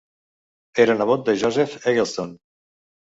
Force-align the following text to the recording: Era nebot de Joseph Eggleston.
Era 0.85 0.95
nebot 1.01 1.27
de 1.27 1.37
Joseph 1.43 1.77
Eggleston. 1.93 2.33